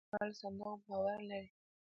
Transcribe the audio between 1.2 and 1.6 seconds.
لري.